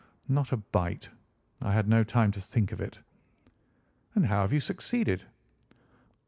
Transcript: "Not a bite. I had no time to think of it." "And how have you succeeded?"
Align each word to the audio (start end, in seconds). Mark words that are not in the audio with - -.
"Not 0.27 0.51
a 0.51 0.57
bite. 0.57 1.09
I 1.61 1.73
had 1.73 1.87
no 1.87 2.03
time 2.03 2.31
to 2.31 2.41
think 2.41 2.71
of 2.71 2.81
it." 2.81 3.01
"And 4.15 4.25
how 4.25 4.41
have 4.41 4.51
you 4.51 4.59
succeeded?" 4.59 5.25